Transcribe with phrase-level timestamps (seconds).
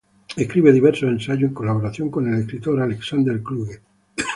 [0.35, 3.81] Escribe diversos ensayos en colaboración con el escritor Alexander Kluge.